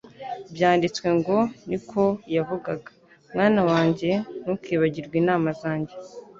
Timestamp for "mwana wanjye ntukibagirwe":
3.31-5.15